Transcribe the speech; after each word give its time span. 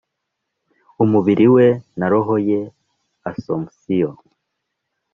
’umubiri 1.03 1.45
we 1.55 1.65
na 1.97 2.07
roho 2.11 2.35
ye. 2.49 2.61
asomusiyo). 3.29 4.09